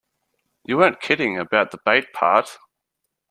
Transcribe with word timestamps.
You 0.65 0.77
weren't 0.79 0.99
kidding 0.99 1.37
about 1.37 1.69
the 1.69 1.77
bait 1.85 2.11
part. 2.11 2.57